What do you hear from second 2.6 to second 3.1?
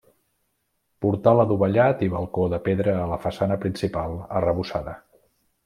pedra a